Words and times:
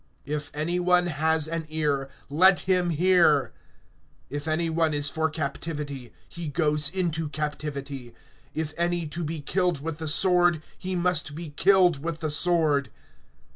(9)If 0.25 0.49
any 0.55 0.79
one 0.79 1.05
has 1.05 1.47
an 1.47 1.67
ear, 1.69 2.09
let 2.27 2.61
him 2.61 2.89
hear. 2.89 3.53
(10)If 4.31 4.47
any 4.47 4.67
one 4.67 4.95
is 4.95 5.11
for 5.11 5.29
captivity, 5.29 6.11
he 6.27 6.47
goes 6.47 6.89
into 6.89 7.29
captivity; 7.29 8.15
if 8.55 8.73
any 8.77 9.05
to 9.05 9.23
be 9.23 9.41
killed 9.41 9.83
with 9.83 9.99
the 9.99 10.07
sword, 10.07 10.63
he 10.75 10.95
must 10.95 11.35
be 11.35 11.51
killed 11.51 12.01
with 12.03 12.19
the 12.21 12.31
sword. 12.31 12.89